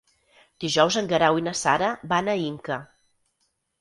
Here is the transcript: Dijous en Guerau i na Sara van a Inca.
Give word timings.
Dijous 0.63 0.95
en 1.01 1.11
Guerau 1.11 1.37
i 1.41 1.45
na 1.49 1.55
Sara 1.59 1.91
van 2.15 2.33
a 2.35 2.39
Inca. 2.47 2.79